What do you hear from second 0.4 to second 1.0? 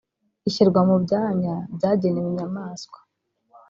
ishyirwa mu